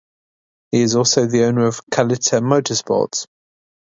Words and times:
He 0.71 0.81
is 0.81 0.95
also 0.95 1.27
the 1.27 1.43
owner 1.43 1.67
of 1.67 1.85
Kalitta 1.91 2.41
Motorsports. 2.41 3.27